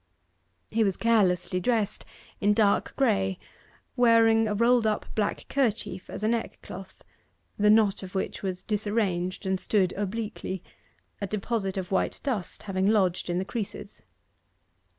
[0.71, 2.05] He was carelessly dressed
[2.39, 3.37] in dark grey,
[3.95, 7.03] wearing a rolled up black kerchief as a neck cloth;
[7.55, 10.63] the knot of which was disarranged, and stood obliquely
[11.21, 14.01] a deposit of white dust having lodged in the creases.